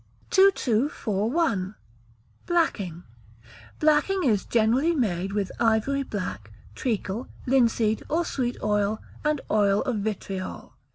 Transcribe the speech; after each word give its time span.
2241. 0.31 1.75
Blacking. 2.47 3.03
Blacking 3.79 4.23
is 4.23 4.45
generally 4.45 4.95
made 4.95 5.31
with 5.31 5.51
ivory 5.59 6.01
black, 6.01 6.49
treacle, 6.73 7.27
linseed, 7.45 8.01
or 8.09 8.25
sweet 8.25 8.57
oil, 8.63 8.99
and 9.23 9.41
oil 9.51 9.83
of 9.83 9.97
vitriol. 9.97 10.73